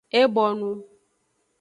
[0.19, 0.71] E bonu.